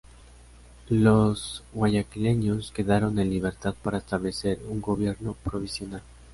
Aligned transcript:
Los 0.89 1.61
guayaquileños 1.73 2.71
quedaron 2.71 3.19
en 3.19 3.29
libertad 3.29 3.75
para 3.83 3.99
establecer 3.99 4.59
un 4.67 4.81
gobierno 4.81 5.35
provisional. 5.43 6.01